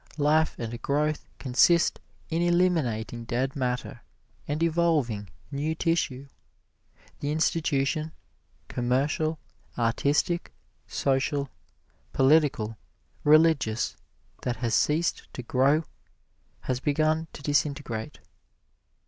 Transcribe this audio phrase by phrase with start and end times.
[0.17, 1.99] Life and growth consist
[2.31, 4.01] in eliminating dead matter
[4.47, 6.27] and evolving new tissue.
[7.19, 8.11] The institution,
[8.67, 9.37] commercial,
[9.77, 10.51] artistic,
[10.87, 11.49] social,
[12.13, 12.79] political,
[13.23, 13.95] religious,
[14.41, 15.83] that has ceased to grow
[16.61, 18.21] has begun to disintegrate.